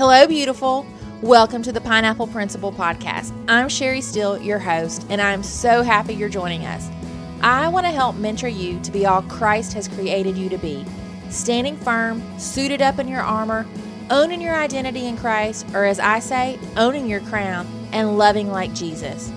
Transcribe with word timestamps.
Hello, 0.00 0.26
beautiful. 0.26 0.86
Welcome 1.20 1.62
to 1.62 1.72
the 1.72 1.80
Pineapple 1.82 2.28
Principle 2.28 2.72
Podcast. 2.72 3.34
I'm 3.46 3.68
Sherry 3.68 4.00
Steele, 4.00 4.40
your 4.40 4.58
host, 4.58 5.06
and 5.10 5.20
I'm 5.20 5.42
so 5.42 5.82
happy 5.82 6.14
you're 6.14 6.30
joining 6.30 6.64
us. 6.64 6.88
I 7.42 7.68
want 7.68 7.84
to 7.84 7.92
help 7.92 8.16
mentor 8.16 8.48
you 8.48 8.80
to 8.80 8.90
be 8.90 9.04
all 9.04 9.20
Christ 9.20 9.74
has 9.74 9.88
created 9.88 10.38
you 10.38 10.48
to 10.48 10.56
be 10.56 10.86
standing 11.28 11.76
firm, 11.76 12.22
suited 12.38 12.80
up 12.80 12.98
in 12.98 13.08
your 13.08 13.20
armor, 13.20 13.66
owning 14.08 14.40
your 14.40 14.54
identity 14.54 15.06
in 15.06 15.18
Christ, 15.18 15.66
or 15.74 15.84
as 15.84 16.00
I 16.00 16.20
say, 16.20 16.58
owning 16.78 17.06
your 17.06 17.20
crown, 17.20 17.66
and 17.92 18.16
loving 18.16 18.50
like 18.50 18.72
Jesus. 18.72 19.30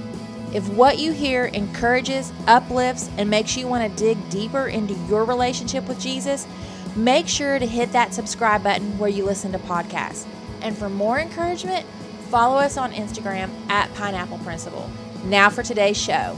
If 0.54 0.66
what 0.70 0.98
you 0.98 1.12
hear 1.12 1.48
encourages, 1.48 2.32
uplifts, 2.48 3.10
and 3.18 3.30
makes 3.30 3.58
you 3.58 3.68
want 3.68 3.92
to 3.92 4.02
dig 4.02 4.30
deeper 4.30 4.70
into 4.70 4.94
your 5.10 5.26
relationship 5.26 5.90
with 5.90 6.00
Jesus, 6.00 6.48
make 6.96 7.28
sure 7.28 7.60
to 7.60 7.68
hit 7.68 7.92
that 7.92 8.14
subscribe 8.14 8.64
button 8.64 8.98
where 8.98 9.10
you 9.10 9.26
listen 9.26 9.52
to 9.52 9.60
podcasts. 9.60 10.26
And 10.64 10.76
for 10.78 10.90
more 10.90 11.20
encouragement, 11.20 11.86
follow 12.30 12.58
us 12.58 12.78
on 12.78 12.94
Instagram 12.94 13.52
at 13.70 13.94
Pineapple 13.94 14.40
Principle. 14.40 14.90
Now 15.26 15.50
for 15.50 15.62
today's 15.62 16.02
show. 16.02 16.38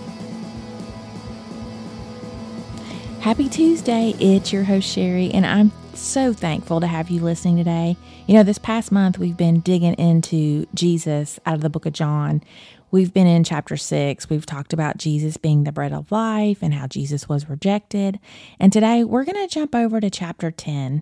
Happy 3.22 3.48
Tuesday. 3.50 4.14
It's 4.20 4.52
your 4.52 4.66
host, 4.66 4.88
Sherry, 4.88 5.32
and 5.32 5.46
I'm 5.46 5.72
so 5.94 6.34
thankful 6.34 6.80
to 6.80 6.88
have 6.88 7.10
you 7.10 7.22
listening 7.22 7.58
today. 7.58 7.98
You 8.28 8.36
know, 8.36 8.44
this 8.44 8.60
past 8.60 8.92
month 8.92 9.18
we've 9.18 9.38
been 9.38 9.62
digging 9.62 9.94
into 9.96 10.68
Jesus 10.74 11.40
out 11.46 11.56
of 11.56 11.62
the 11.62 11.70
book 11.70 11.86
of 11.86 11.94
John. 11.94 12.44
We've 12.92 13.14
been 13.14 13.28
in 13.28 13.44
chapter 13.44 13.78
six. 13.78 14.30
We've 14.30 14.46
talked 14.46 14.74
about 14.74 14.98
Jesus 14.98 15.38
being 15.38 15.64
the 15.64 15.72
bread 15.72 15.92
of 15.92 16.12
life 16.12 16.60
and 16.62 16.74
how 16.74 16.88
Jesus 16.88 17.28
was 17.28 17.50
rejected. 17.50 18.20
And 18.60 18.72
today 18.72 19.04
we're 19.04 19.26
going 19.26 19.48
to 19.48 19.54
jump 19.54 19.74
over 19.74 20.00
to 20.00 20.10
chapter 20.10 20.52
10. 20.52 21.02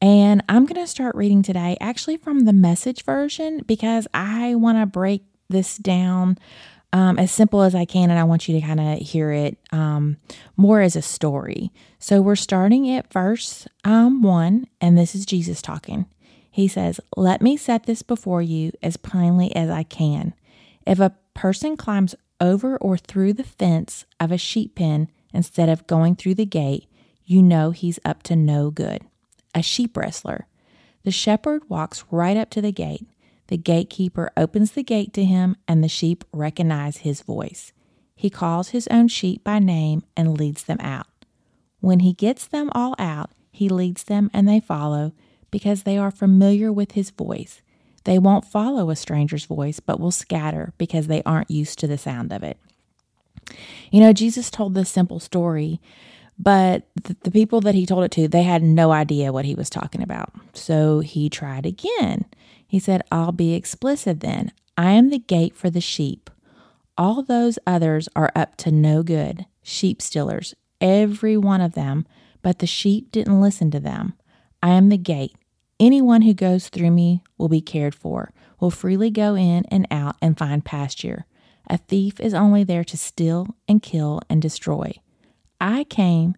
And 0.00 0.42
I'm 0.48 0.64
going 0.64 0.80
to 0.80 0.86
start 0.86 1.14
reading 1.14 1.42
today 1.42 1.76
actually 1.80 2.16
from 2.16 2.40
the 2.40 2.54
message 2.54 3.04
version 3.04 3.62
because 3.66 4.06
I 4.14 4.54
want 4.54 4.78
to 4.78 4.86
break 4.86 5.24
this 5.50 5.76
down 5.76 6.38
um, 6.92 7.18
as 7.18 7.30
simple 7.30 7.62
as 7.62 7.74
I 7.74 7.84
can, 7.84 8.10
and 8.10 8.18
I 8.18 8.24
want 8.24 8.48
you 8.48 8.58
to 8.58 8.66
kind 8.66 8.80
of 8.80 8.98
hear 8.98 9.30
it 9.30 9.58
um, 9.70 10.16
more 10.56 10.80
as 10.80 10.96
a 10.96 11.02
story. 11.02 11.70
So 11.98 12.20
we're 12.20 12.34
starting 12.34 12.90
at 12.90 13.12
verse 13.12 13.68
um, 13.84 14.22
one, 14.22 14.66
and 14.80 14.98
this 14.98 15.14
is 15.14 15.26
Jesus 15.26 15.62
talking. 15.62 16.06
He 16.50 16.66
says, 16.66 16.98
Let 17.16 17.42
me 17.42 17.56
set 17.56 17.84
this 17.84 18.02
before 18.02 18.42
you 18.42 18.72
as 18.82 18.96
plainly 18.96 19.54
as 19.54 19.70
I 19.70 19.84
can. 19.84 20.34
If 20.84 20.98
a 20.98 21.14
person 21.34 21.76
climbs 21.76 22.16
over 22.40 22.76
or 22.78 22.96
through 22.96 23.34
the 23.34 23.44
fence 23.44 24.04
of 24.18 24.32
a 24.32 24.38
sheep 24.38 24.74
pen 24.74 25.10
instead 25.32 25.68
of 25.68 25.86
going 25.86 26.16
through 26.16 26.34
the 26.34 26.46
gate, 26.46 26.88
you 27.24 27.40
know 27.40 27.70
he's 27.70 28.00
up 28.04 28.24
to 28.24 28.34
no 28.34 28.70
good 28.72 29.02
a 29.54 29.62
sheep 29.62 29.96
wrestler. 29.96 30.46
The 31.04 31.10
shepherd 31.10 31.68
walks 31.68 32.04
right 32.10 32.36
up 32.36 32.50
to 32.50 32.60
the 32.60 32.72
gate. 32.72 33.06
The 33.48 33.56
gatekeeper 33.56 34.30
opens 34.36 34.72
the 34.72 34.82
gate 34.82 35.12
to 35.14 35.24
him, 35.24 35.56
and 35.66 35.82
the 35.82 35.88
sheep 35.88 36.24
recognize 36.32 36.98
his 36.98 37.22
voice. 37.22 37.72
He 38.14 38.30
calls 38.30 38.68
his 38.68 38.86
own 38.88 39.08
sheep 39.08 39.42
by 39.42 39.58
name 39.58 40.02
and 40.16 40.38
leads 40.38 40.64
them 40.64 40.78
out. 40.80 41.06
When 41.80 42.00
he 42.00 42.12
gets 42.12 42.46
them 42.46 42.70
all 42.74 42.94
out, 42.98 43.30
he 43.50 43.68
leads 43.68 44.04
them 44.04 44.30
and 44.32 44.48
they 44.48 44.60
follow 44.60 45.12
because 45.50 45.82
they 45.82 45.98
are 45.98 46.10
familiar 46.10 46.72
with 46.72 46.92
his 46.92 47.10
voice. 47.10 47.62
They 48.04 48.18
won't 48.18 48.44
follow 48.44 48.90
a 48.90 48.96
stranger's 48.96 49.46
voice, 49.46 49.80
but 49.80 49.98
will 49.98 50.10
scatter 50.10 50.72
because 50.78 51.06
they 51.06 51.22
aren't 51.24 51.50
used 51.50 51.78
to 51.80 51.86
the 51.86 51.98
sound 51.98 52.32
of 52.32 52.42
it. 52.42 52.58
You 53.90 54.00
know, 54.00 54.12
Jesus 54.12 54.50
told 54.50 54.74
this 54.74 54.88
simple 54.88 55.20
story 55.20 55.80
but 56.42 56.88
the, 57.02 57.14
the 57.22 57.30
people 57.30 57.60
that 57.60 57.74
he 57.74 57.84
told 57.84 58.02
it 58.02 58.10
to, 58.12 58.26
they 58.26 58.44
had 58.44 58.62
no 58.62 58.92
idea 58.92 59.30
what 59.30 59.44
he 59.44 59.54
was 59.54 59.68
talking 59.68 60.02
about. 60.02 60.32
So 60.54 61.00
he 61.00 61.28
tried 61.28 61.66
again. 61.66 62.24
He 62.66 62.78
said, 62.78 63.02
I'll 63.12 63.32
be 63.32 63.52
explicit 63.52 64.20
then. 64.20 64.50
I 64.74 64.92
am 64.92 65.10
the 65.10 65.18
gate 65.18 65.54
for 65.54 65.68
the 65.68 65.82
sheep. 65.82 66.30
All 66.96 67.22
those 67.22 67.58
others 67.66 68.08
are 68.16 68.32
up 68.34 68.56
to 68.58 68.70
no 68.70 69.02
good, 69.02 69.44
sheep 69.62 70.00
stealers, 70.00 70.54
every 70.80 71.36
one 71.36 71.60
of 71.60 71.74
them, 71.74 72.06
but 72.40 72.60
the 72.60 72.66
sheep 72.66 73.12
didn't 73.12 73.42
listen 73.42 73.70
to 73.72 73.80
them. 73.80 74.14
I 74.62 74.70
am 74.70 74.88
the 74.88 74.96
gate. 74.96 75.36
Anyone 75.78 76.22
who 76.22 76.32
goes 76.32 76.70
through 76.70 76.90
me 76.90 77.22
will 77.36 77.50
be 77.50 77.60
cared 77.60 77.94
for, 77.94 78.32
will 78.58 78.70
freely 78.70 79.10
go 79.10 79.34
in 79.34 79.66
and 79.70 79.86
out 79.90 80.16
and 80.22 80.38
find 80.38 80.64
pasture. 80.64 81.26
A 81.68 81.76
thief 81.76 82.18
is 82.18 82.32
only 82.32 82.64
there 82.64 82.84
to 82.84 82.96
steal 82.96 83.56
and 83.68 83.82
kill 83.82 84.22
and 84.30 84.40
destroy. 84.40 84.94
I 85.60 85.84
came 85.84 86.34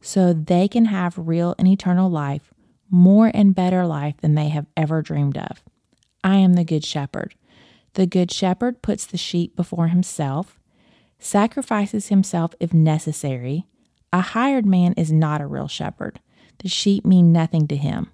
so 0.00 0.32
they 0.32 0.68
can 0.68 0.86
have 0.86 1.16
real 1.16 1.54
and 1.58 1.68
eternal 1.68 2.10
life, 2.10 2.52
more 2.90 3.30
and 3.32 3.54
better 3.54 3.86
life 3.86 4.16
than 4.20 4.34
they 4.34 4.48
have 4.48 4.66
ever 4.76 5.00
dreamed 5.00 5.38
of. 5.38 5.62
I 6.22 6.36
am 6.36 6.54
the 6.54 6.64
Good 6.64 6.84
Shepherd. 6.84 7.34
The 7.94 8.06
Good 8.06 8.30
Shepherd 8.30 8.82
puts 8.82 9.06
the 9.06 9.16
sheep 9.16 9.56
before 9.56 9.88
himself, 9.88 10.58
sacrifices 11.18 12.08
himself 12.08 12.54
if 12.60 12.74
necessary. 12.74 13.66
A 14.12 14.20
hired 14.20 14.66
man 14.66 14.92
is 14.94 15.12
not 15.12 15.40
a 15.40 15.46
real 15.46 15.68
shepherd. 15.68 16.20
The 16.58 16.68
sheep 16.68 17.04
mean 17.04 17.32
nothing 17.32 17.66
to 17.68 17.76
him. 17.76 18.10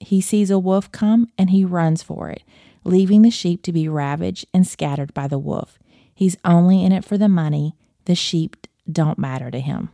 He 0.00 0.20
sees 0.20 0.50
a 0.50 0.58
wolf 0.58 0.90
come 0.92 1.28
and 1.38 1.50
he 1.50 1.64
runs 1.64 2.02
for 2.02 2.30
it, 2.30 2.42
leaving 2.84 3.22
the 3.22 3.30
sheep 3.30 3.62
to 3.62 3.72
be 3.72 3.88
ravaged 3.88 4.46
and 4.54 4.66
scattered 4.66 5.12
by 5.14 5.28
the 5.28 5.38
wolf. 5.38 5.78
He's 6.14 6.36
only 6.44 6.84
in 6.84 6.92
it 6.92 7.04
for 7.04 7.18
the 7.18 7.28
money. 7.28 7.74
The 8.06 8.14
sheep 8.14 8.66
don't 8.90 9.18
matter 9.18 9.50
to 9.50 9.60
him. 9.60 9.90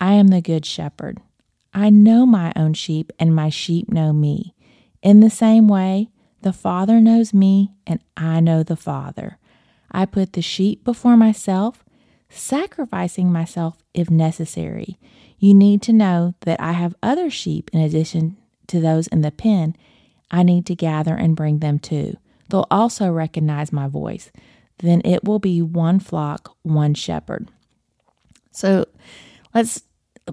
I 0.00 0.14
am 0.14 0.28
the 0.28 0.40
good 0.40 0.66
shepherd. 0.66 1.20
I 1.72 1.90
know 1.90 2.26
my 2.26 2.52
own 2.56 2.74
sheep, 2.74 3.12
and 3.18 3.34
my 3.34 3.48
sheep 3.48 3.88
know 3.88 4.12
me. 4.12 4.54
In 5.02 5.20
the 5.20 5.30
same 5.30 5.68
way, 5.68 6.08
the 6.42 6.52
Father 6.52 7.00
knows 7.00 7.34
me, 7.34 7.72
and 7.86 8.00
I 8.16 8.40
know 8.40 8.62
the 8.62 8.76
Father. 8.76 9.38
I 9.90 10.06
put 10.06 10.32
the 10.32 10.42
sheep 10.42 10.84
before 10.84 11.16
myself, 11.16 11.84
sacrificing 12.28 13.32
myself 13.32 13.78
if 13.94 14.10
necessary. 14.10 14.98
You 15.38 15.54
need 15.54 15.82
to 15.82 15.92
know 15.92 16.34
that 16.40 16.60
I 16.60 16.72
have 16.72 16.94
other 17.02 17.30
sheep 17.30 17.70
in 17.72 17.80
addition 17.80 18.36
to 18.68 18.80
those 18.80 19.06
in 19.08 19.20
the 19.20 19.30
pen. 19.30 19.76
I 20.30 20.42
need 20.42 20.66
to 20.66 20.74
gather 20.74 21.14
and 21.14 21.36
bring 21.36 21.60
them 21.60 21.78
too. 21.78 22.16
They'll 22.48 22.66
also 22.70 23.10
recognize 23.10 23.72
my 23.72 23.88
voice. 23.88 24.30
Then 24.78 25.02
it 25.04 25.24
will 25.24 25.38
be 25.38 25.62
one 25.62 26.00
flock, 26.00 26.56
one 26.62 26.94
shepherd. 26.94 27.48
So 28.50 28.86
let's 29.54 29.82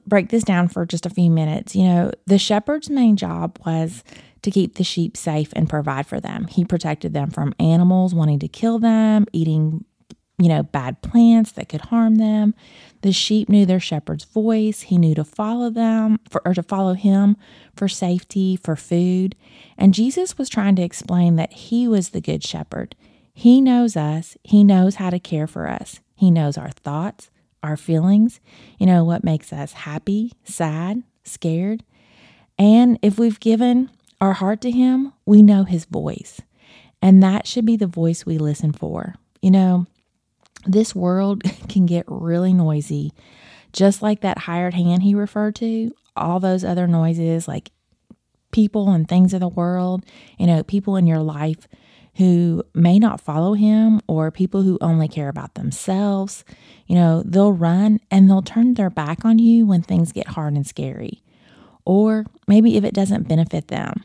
break 0.05 0.29
this 0.29 0.43
down 0.43 0.67
for 0.67 0.85
just 0.85 1.05
a 1.05 1.09
few 1.09 1.29
minutes. 1.29 1.75
You 1.75 1.83
know, 1.85 2.11
the 2.25 2.37
shepherd's 2.37 2.89
main 2.89 3.15
job 3.15 3.59
was 3.65 4.03
to 4.41 4.51
keep 4.51 4.75
the 4.75 4.83
sheep 4.83 5.15
safe 5.15 5.53
and 5.53 5.69
provide 5.69 6.05
for 6.05 6.19
them. 6.19 6.47
He 6.47 6.65
protected 6.65 7.13
them 7.13 7.29
from 7.29 7.55
animals 7.59 8.13
wanting 8.13 8.39
to 8.39 8.47
kill 8.47 8.79
them, 8.79 9.25
eating, 9.31 9.85
you 10.37 10.49
know, 10.49 10.63
bad 10.63 11.01
plants 11.01 11.51
that 11.53 11.69
could 11.69 11.81
harm 11.81 12.15
them. 12.15 12.53
The 13.01 13.11
sheep 13.11 13.49
knew 13.49 13.65
their 13.65 13.79
shepherd's 13.79 14.25
voice. 14.25 14.81
He 14.81 14.97
knew 14.97 15.15
to 15.15 15.23
follow 15.23 15.69
them 15.69 16.19
for, 16.29 16.41
or 16.45 16.53
to 16.53 16.63
follow 16.63 16.93
him 16.93 17.37
for 17.75 17.87
safety, 17.87 18.57
for 18.57 18.75
food. 18.75 19.35
And 19.77 19.93
Jesus 19.93 20.37
was 20.37 20.49
trying 20.49 20.75
to 20.77 20.83
explain 20.83 21.35
that 21.37 21.53
he 21.53 21.87
was 21.87 22.09
the 22.09 22.21
good 22.21 22.43
shepherd. 22.43 22.95
He 23.33 23.61
knows 23.61 23.95
us. 23.95 24.37
He 24.43 24.63
knows 24.63 24.95
how 24.95 25.09
to 25.09 25.19
care 25.19 25.47
for 25.47 25.67
us. 25.67 26.01
He 26.15 26.31
knows 26.31 26.57
our 26.57 26.69
thoughts, 26.69 27.29
our 27.63 27.77
feelings, 27.77 28.39
you 28.77 28.85
know, 28.85 29.03
what 29.03 29.23
makes 29.23 29.51
us 29.53 29.73
happy, 29.73 30.33
sad, 30.43 31.03
scared. 31.23 31.83
And 32.59 32.99
if 33.01 33.17
we've 33.17 33.39
given 33.39 33.89
our 34.21 34.33
heart 34.33 34.61
to 34.61 34.71
Him, 34.71 35.13
we 35.25 35.41
know 35.41 35.63
His 35.63 35.85
voice. 35.85 36.41
And 37.01 37.23
that 37.23 37.47
should 37.47 37.65
be 37.65 37.77
the 37.77 37.87
voice 37.87 38.25
we 38.25 38.37
listen 38.37 38.71
for. 38.71 39.15
You 39.41 39.51
know, 39.51 39.87
this 40.65 40.93
world 40.93 41.43
can 41.69 41.85
get 41.85 42.05
really 42.07 42.53
noisy, 42.53 43.13
just 43.71 44.01
like 44.01 44.21
that 44.21 44.39
hired 44.39 44.73
hand 44.73 45.03
he 45.03 45.15
referred 45.15 45.55
to, 45.55 45.91
all 46.15 46.39
those 46.39 46.63
other 46.63 46.87
noises 46.87 47.47
like 47.47 47.71
people 48.51 48.89
and 48.89 49.07
things 49.07 49.33
of 49.33 49.39
the 49.39 49.47
world, 49.47 50.05
you 50.37 50.45
know, 50.45 50.63
people 50.63 50.95
in 50.95 51.07
your 51.07 51.19
life 51.19 51.67
who 52.17 52.63
may 52.73 52.99
not 52.99 53.19
follow 53.19 53.53
him 53.53 53.99
or 54.07 54.29
people 54.29 54.61
who 54.61 54.77
only 54.81 55.07
care 55.07 55.29
about 55.29 55.55
themselves. 55.55 56.43
You 56.87 56.95
know, 56.95 57.23
they'll 57.25 57.53
run 57.53 57.99
and 58.11 58.29
they'll 58.29 58.41
turn 58.41 58.75
their 58.75 58.89
back 58.89 59.25
on 59.25 59.39
you 59.39 59.65
when 59.65 59.81
things 59.81 60.11
get 60.11 60.27
hard 60.27 60.53
and 60.53 60.65
scary, 60.67 61.23
or 61.85 62.25
maybe 62.47 62.77
if 62.77 62.83
it 62.83 62.93
doesn't 62.93 63.27
benefit 63.27 63.69
them. 63.69 64.03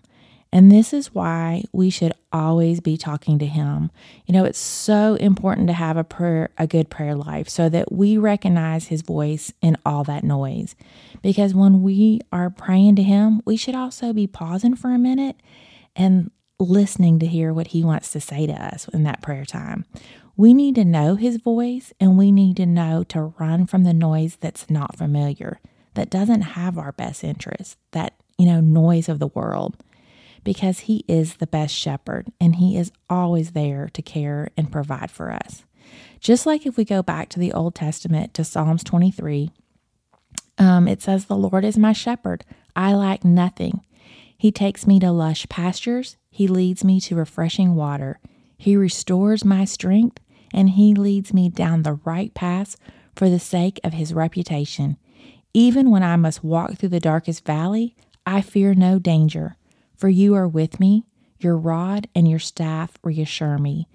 And 0.51 0.73
this 0.73 0.95
is 0.95 1.15
why 1.15 1.65
we 1.73 1.91
should 1.91 2.15
always 2.33 2.81
be 2.81 2.97
talking 2.97 3.39
to 3.39 3.47
him. 3.47 3.91
You 4.25 4.33
know, 4.33 4.47
it's 4.47 4.59
so 4.59 5.15
important 5.17 5.67
to 5.67 5.75
have 5.75 5.99
a 5.99 6.05
prayer, 6.05 6.49
a 6.57 6.67
good 6.67 6.89
prayer 6.89 7.15
life 7.15 7.51
so 7.51 7.69
that 7.69 7.93
we 7.93 8.17
recognize 8.17 8.87
his 8.87 9.03
voice 9.03 9.53
in 9.61 9.77
all 9.85 10.05
that 10.05 10.25
noise. 10.25 10.75
Because 11.21 11.55
when 11.55 11.83
we 11.83 12.21
are 12.33 12.49
praying 12.49 12.97
to 12.97 13.03
him, 13.03 13.43
we 13.45 13.59
should 13.59 13.75
also 13.75 14.15
be 14.15 14.27
pausing 14.27 14.75
for 14.75 14.91
a 14.91 14.99
minute 14.99 15.37
and 15.95 16.31
listening 16.59 17.19
to 17.21 17.27
hear 17.27 17.53
what 17.53 17.69
he 17.69 17.85
wants 17.85 18.11
to 18.13 18.21
say 18.21 18.47
to 18.47 18.53
us 18.53 18.89
in 18.89 19.05
that 19.05 19.23
prayer 19.23 19.45
time. 19.45 19.85
We 20.37 20.55
need 20.55 20.75
to 20.77 20.85
know 20.85 21.17
his 21.17 21.37
voice 21.37 21.93
and 22.01 22.17
we 22.17 22.31
need 22.33 22.57
to 22.59 22.67
know 22.67 23.05
to 23.05 23.35
run 23.39 23.67
from 23.67 23.85
the 23.85 23.95
noise 23.95 24.37
that's 24.41 24.71
not 24.71 24.97
familiar, 24.97 25.61
that 25.95 26.11
doesn't 26.11 26.43
have 26.43 26.79
our 26.79 26.93
best 26.93 27.25
interest, 27.25 27.77
that, 27.93 28.15
you 28.39 28.47
know, 28.47 28.61
noise 28.61 29.09
of 29.09 29.19
the 29.19 29.29
world. 29.29 29.77
because 30.45 30.81
He 30.81 31.05
is 31.09 31.37
the 31.37 31.47
best 31.47 31.75
shepherd 31.75 32.29
and 32.41 32.57
He 32.57 32.77
is 32.77 32.93
always 33.11 33.53
there 33.53 33.89
to 33.93 34.03
care 34.03 34.51
and 34.57 34.73
provide 34.73 35.11
for 35.11 35.31
us. 35.33 35.65
Just 36.21 36.47
like 36.47 36.67
if 36.67 36.77
we 36.77 36.85
go 36.85 37.03
back 37.03 37.29
to 37.31 37.39
the 37.39 37.53
Old 37.53 37.75
Testament 37.75 38.35
to 38.35 38.45
Psalms 38.45 38.83
23, 38.85 39.51
um, 40.59 40.89
it 40.89 41.03
says, 41.03 41.27
The 41.27 41.37
Lord 41.37 41.65
is 41.65 41.79
my 41.79 41.93
shepherd. 41.93 42.45
I 42.75 42.95
lack 42.95 43.25
nothing. 43.25 43.81
He 44.39 44.53
takes 44.53 44.87
me 44.87 45.01
to 45.01 45.11
lush 45.11 45.49
pastures. 45.49 46.17
He 46.31 46.47
leads 46.47 46.85
me 46.85 47.01
to 47.01 47.17
refreshing 47.17 47.75
water. 47.75 48.21
He 48.57 48.77
restores 48.77 49.45
my 49.45 49.65
strength, 49.65 50.21
and 50.55 50.71
He 50.71 50.95
leads 50.95 51.35
me 51.35 51.49
down 51.49 51.83
the 51.83 51.99
right 52.05 52.33
path 52.35 52.77
for 53.17 53.29
the 53.29 53.41
sake 53.41 53.81
of 53.83 53.95
His 53.95 54.15
reputation. 54.15 54.97
Even 55.53 55.91
when 55.91 56.05
I 56.05 56.15
must 56.15 56.45
walk 56.45 56.75
through 56.75 56.91
the 56.91 57.01
darkest 57.01 57.45
valley, 57.45 57.97
I 58.25 58.41
fear 58.41 58.75
no 58.75 59.01
danger, 59.01 59.57
for 59.97 60.09
you 60.09 60.35
are 60.37 60.47
with 60.47 60.79
me. 60.79 61.05
Your 61.41 61.57
rod 61.57 62.07
and 62.15 62.29
your 62.29 62.39
staff 62.39 62.97
reassure 63.03 63.59
me. 63.59 63.89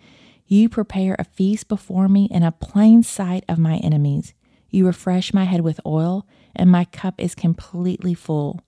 You 0.46 0.68
prepare 0.68 1.16
a 1.18 1.24
feast 1.24 1.70
before 1.70 2.10
me 2.10 2.28
in 2.30 2.44
a 2.44 2.52
plain 2.52 3.04
sight 3.04 3.46
of 3.48 3.60
my 3.60 3.78
enemies. 3.78 4.34
You 4.70 4.88
refresh 4.88 5.34
my 5.34 5.46
head 5.46 5.62
with 5.62 5.80
oil, 5.86 6.28
and 6.54 6.70
my 6.70 6.84
cup 6.84 7.16
is 7.18 7.34
completely 7.34 8.14
full. 8.14 8.62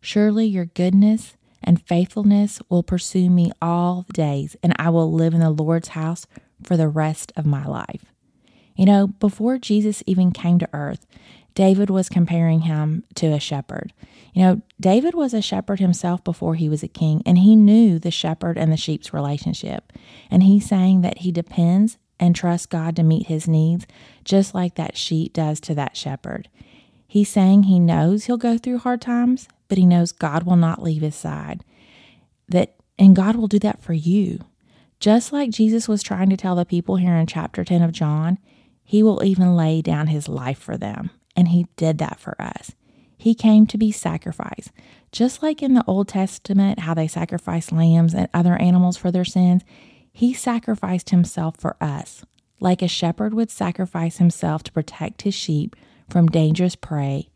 Surely 0.00 0.46
your 0.46 0.66
goodness 0.66 1.36
and 1.62 1.82
faithfulness 1.82 2.60
will 2.68 2.82
pursue 2.82 3.28
me 3.28 3.50
all 3.60 4.04
the 4.06 4.12
days, 4.12 4.56
and 4.62 4.74
I 4.78 4.88
will 4.90 5.12
live 5.12 5.34
in 5.34 5.40
the 5.40 5.50
Lord's 5.50 5.88
house 5.88 6.26
for 6.62 6.76
the 6.76 6.88
rest 6.88 7.32
of 7.36 7.46
my 7.46 7.66
life. 7.66 8.06
You 8.76 8.86
know, 8.86 9.08
before 9.08 9.58
Jesus 9.58 10.02
even 10.06 10.32
came 10.32 10.58
to 10.58 10.68
earth, 10.72 11.06
David 11.54 11.90
was 11.90 12.08
comparing 12.08 12.60
him 12.60 13.04
to 13.16 13.26
a 13.26 13.40
shepherd. 13.40 13.92
You 14.32 14.42
know, 14.42 14.62
David 14.80 15.14
was 15.14 15.34
a 15.34 15.42
shepherd 15.42 15.80
himself 15.80 16.24
before 16.24 16.54
he 16.54 16.68
was 16.68 16.82
a 16.82 16.88
king, 16.88 17.22
and 17.26 17.38
he 17.38 17.56
knew 17.56 17.98
the 17.98 18.10
shepherd 18.10 18.56
and 18.56 18.72
the 18.72 18.76
sheep's 18.76 19.12
relationship. 19.12 19.92
And 20.30 20.44
he's 20.44 20.66
saying 20.66 21.02
that 21.02 21.18
he 21.18 21.32
depends 21.32 21.98
and 22.18 22.34
trusts 22.34 22.66
God 22.66 22.96
to 22.96 23.02
meet 23.02 23.26
his 23.26 23.48
needs, 23.48 23.86
just 24.24 24.54
like 24.54 24.76
that 24.76 24.96
sheep 24.96 25.32
does 25.32 25.60
to 25.60 25.74
that 25.74 25.96
shepherd. 25.96 26.48
He's 27.06 27.28
saying 27.28 27.64
he 27.64 27.80
knows 27.80 28.24
he'll 28.24 28.36
go 28.36 28.56
through 28.56 28.78
hard 28.78 29.00
times, 29.00 29.48
but 29.70 29.78
he 29.78 29.86
knows 29.86 30.12
God 30.12 30.42
will 30.42 30.56
not 30.56 30.82
leave 30.82 31.00
his 31.00 31.14
side. 31.14 31.64
That 32.48 32.74
and 32.98 33.16
God 33.16 33.36
will 33.36 33.46
do 33.46 33.60
that 33.60 33.80
for 33.80 33.94
you. 33.94 34.40
Just 34.98 35.32
like 35.32 35.50
Jesus 35.50 35.88
was 35.88 36.02
trying 36.02 36.28
to 36.28 36.36
tell 36.36 36.56
the 36.56 36.66
people 36.66 36.96
here 36.96 37.14
in 37.14 37.26
chapter 37.26 37.64
10 37.64 37.80
of 37.80 37.92
John, 37.92 38.38
he 38.84 39.02
will 39.02 39.24
even 39.24 39.56
lay 39.56 39.80
down 39.80 40.08
his 40.08 40.28
life 40.28 40.58
for 40.58 40.76
them. 40.76 41.10
And 41.34 41.48
he 41.48 41.66
did 41.76 41.96
that 41.98 42.20
for 42.20 42.34
us. 42.38 42.72
He 43.16 43.34
came 43.34 43.66
to 43.68 43.78
be 43.78 43.92
sacrificed. 43.92 44.72
Just 45.12 45.42
like 45.42 45.62
in 45.62 45.74
the 45.74 45.84
Old 45.86 46.08
Testament, 46.08 46.80
how 46.80 46.92
they 46.92 47.06
sacrificed 47.06 47.72
lambs 47.72 48.12
and 48.12 48.28
other 48.34 48.56
animals 48.56 48.96
for 48.96 49.10
their 49.10 49.24
sins, 49.24 49.62
he 50.12 50.34
sacrificed 50.34 51.10
himself 51.10 51.56
for 51.58 51.76
us. 51.80 52.24
Like 52.58 52.82
a 52.82 52.88
shepherd 52.88 53.32
would 53.32 53.50
sacrifice 53.50 54.18
himself 54.18 54.64
to 54.64 54.72
protect 54.72 55.22
his 55.22 55.34
sheep 55.34 55.76
from 56.08 56.26
dangerous 56.26 56.74
prey. 56.74 57.30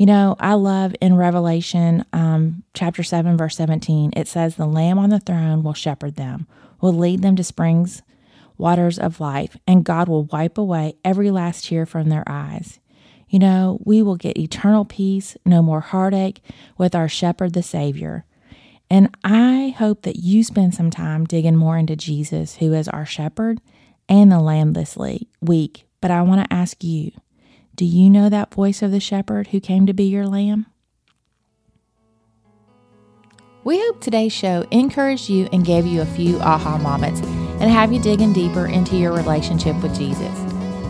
You 0.00 0.06
know, 0.06 0.34
I 0.40 0.54
love 0.54 0.94
in 1.02 1.16
Revelation 1.16 2.06
um, 2.14 2.62
chapter 2.72 3.02
7, 3.02 3.36
verse 3.36 3.54
17, 3.56 4.14
it 4.16 4.28
says, 4.28 4.56
The 4.56 4.64
Lamb 4.64 4.98
on 4.98 5.10
the 5.10 5.20
throne 5.20 5.62
will 5.62 5.74
shepherd 5.74 6.16
them, 6.16 6.46
will 6.80 6.94
lead 6.94 7.20
them 7.20 7.36
to 7.36 7.44
springs, 7.44 8.00
waters 8.56 8.98
of 8.98 9.20
life, 9.20 9.58
and 9.66 9.84
God 9.84 10.08
will 10.08 10.24
wipe 10.24 10.56
away 10.56 10.94
every 11.04 11.30
last 11.30 11.66
tear 11.66 11.84
from 11.84 12.08
their 12.08 12.24
eyes. 12.26 12.80
You 13.28 13.40
know, 13.40 13.78
we 13.84 14.00
will 14.00 14.16
get 14.16 14.38
eternal 14.38 14.86
peace, 14.86 15.36
no 15.44 15.60
more 15.60 15.82
heartache 15.82 16.40
with 16.78 16.94
our 16.94 17.06
shepherd, 17.06 17.52
the 17.52 17.62
Savior. 17.62 18.24
And 18.88 19.14
I 19.22 19.74
hope 19.76 20.00
that 20.04 20.16
you 20.16 20.44
spend 20.44 20.74
some 20.74 20.90
time 20.90 21.26
digging 21.26 21.56
more 21.56 21.76
into 21.76 21.94
Jesus, 21.94 22.56
who 22.56 22.72
is 22.72 22.88
our 22.88 23.04
shepherd 23.04 23.60
and 24.08 24.32
the 24.32 24.40
lamb 24.40 24.72
this 24.72 24.96
week. 25.42 25.84
But 26.00 26.10
I 26.10 26.22
want 26.22 26.42
to 26.48 26.54
ask 26.54 26.82
you 26.82 27.12
do 27.74 27.84
you 27.84 28.10
know 28.10 28.28
that 28.28 28.52
voice 28.52 28.82
of 28.82 28.90
the 28.90 29.00
shepherd 29.00 29.48
who 29.48 29.60
came 29.60 29.86
to 29.86 29.92
be 29.92 30.04
your 30.04 30.26
lamb? 30.26 30.66
We 33.62 33.78
hope 33.78 34.00
today's 34.00 34.32
show 34.32 34.66
encouraged 34.70 35.28
you 35.28 35.48
and 35.52 35.64
gave 35.64 35.86
you 35.86 36.00
a 36.00 36.06
few 36.06 36.38
aha 36.40 36.78
moments 36.78 37.20
and 37.20 37.70
have 37.70 37.92
you 37.92 38.00
digging 38.00 38.32
deeper 38.32 38.66
into 38.66 38.96
your 38.96 39.12
relationship 39.12 39.80
with 39.82 39.94
Jesus. 39.94 40.38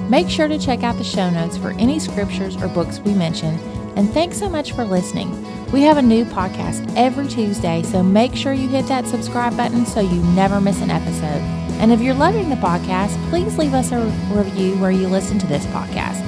Make 0.08 0.28
sure 0.28 0.48
to 0.48 0.58
check 0.58 0.82
out 0.82 0.96
the 0.96 1.04
show 1.04 1.30
notes 1.30 1.56
for 1.56 1.70
any 1.72 1.98
scriptures 1.98 2.56
or 2.56 2.68
books 2.68 3.00
we 3.00 3.12
mention. 3.12 3.58
And 3.96 4.08
thanks 4.10 4.38
so 4.38 4.48
much 4.48 4.72
for 4.72 4.84
listening. 4.84 5.30
We 5.72 5.82
have 5.82 5.98
a 5.98 6.02
new 6.02 6.24
podcast 6.24 6.92
every 6.96 7.28
Tuesday, 7.28 7.82
so 7.82 8.02
make 8.02 8.34
sure 8.34 8.52
you 8.52 8.68
hit 8.68 8.86
that 8.86 9.06
subscribe 9.06 9.56
button 9.56 9.86
so 9.86 10.00
you 10.00 10.22
never 10.34 10.60
miss 10.60 10.80
an 10.80 10.90
episode. 10.90 11.42
And 11.80 11.92
if 11.92 12.00
you're 12.00 12.14
loving 12.14 12.50
the 12.50 12.56
podcast, 12.56 13.16
please 13.30 13.56
leave 13.56 13.74
us 13.74 13.92
a 13.92 14.00
review 14.32 14.76
where 14.76 14.90
you 14.90 15.08
listen 15.08 15.38
to 15.38 15.46
this 15.46 15.64
podcast, 15.66 16.19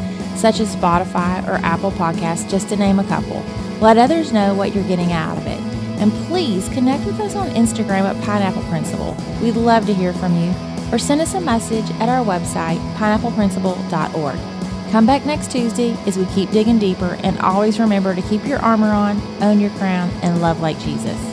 such 0.42 0.58
as 0.58 0.74
Spotify 0.74 1.46
or 1.46 1.54
Apple 1.64 1.92
Podcasts, 1.92 2.50
just 2.50 2.68
to 2.70 2.76
name 2.76 2.98
a 2.98 3.04
couple. 3.04 3.44
Let 3.80 3.96
others 3.96 4.32
know 4.32 4.54
what 4.54 4.74
you're 4.74 4.86
getting 4.88 5.12
out 5.12 5.38
of 5.38 5.46
it. 5.46 5.60
And 6.00 6.10
please 6.26 6.68
connect 6.70 7.06
with 7.06 7.20
us 7.20 7.36
on 7.36 7.48
Instagram 7.50 8.12
at 8.12 8.20
Pineapple 8.24 8.64
Principle. 8.64 9.16
We'd 9.40 9.54
love 9.54 9.86
to 9.86 9.94
hear 9.94 10.12
from 10.12 10.34
you 10.36 10.52
or 10.90 10.98
send 10.98 11.20
us 11.20 11.34
a 11.34 11.40
message 11.40 11.88
at 12.00 12.08
our 12.08 12.24
website, 12.24 12.78
pineappleprinciple.org. 12.96 14.90
Come 14.90 15.06
back 15.06 15.24
next 15.24 15.52
Tuesday 15.52 15.96
as 16.06 16.18
we 16.18 16.26
keep 16.26 16.50
digging 16.50 16.80
deeper 16.80 17.16
and 17.22 17.38
always 17.38 17.78
remember 17.78 18.12
to 18.12 18.22
keep 18.22 18.44
your 18.44 18.58
armor 18.58 18.90
on, 18.90 19.22
own 19.42 19.60
your 19.60 19.70
crown, 19.70 20.10
and 20.24 20.42
love 20.42 20.60
like 20.60 20.78
Jesus. 20.80 21.31